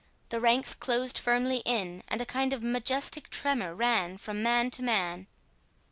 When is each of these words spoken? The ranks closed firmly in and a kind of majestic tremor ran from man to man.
The 0.29 0.39
ranks 0.39 0.73
closed 0.73 1.19
firmly 1.19 1.57
in 1.63 2.01
and 2.07 2.19
a 2.21 2.25
kind 2.25 2.53
of 2.53 2.63
majestic 2.63 3.29
tremor 3.29 3.75
ran 3.75 4.17
from 4.17 4.41
man 4.41 4.71
to 4.71 4.81
man. 4.81 5.27